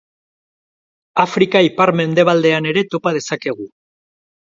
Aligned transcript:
Afrika 1.23 1.61
ipar-mendebaldean 1.67 2.69
ere 2.71 2.83
topa 2.95 3.13
dezakegu. 3.19 3.69